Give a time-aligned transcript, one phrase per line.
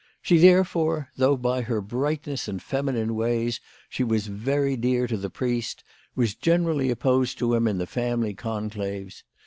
[0.19, 5.15] She therefore, though by her bright ness and feminine ways she was very dear to
[5.15, 5.83] the priest,
[6.15, 9.21] was generally opposed to him in the family conclaves.